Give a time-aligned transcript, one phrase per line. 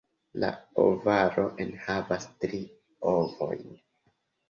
[0.43, 0.47] La
[0.85, 2.65] ovaro enhavas tri
[3.15, 3.83] ovojn.